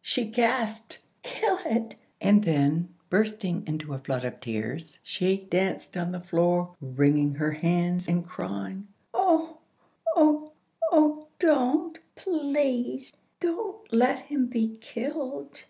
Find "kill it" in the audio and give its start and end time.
1.22-1.96